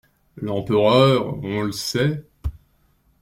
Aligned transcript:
L’empereur… 0.37 1.37
on 1.43 1.61
le 1.61 1.71
sait… 1.71 2.25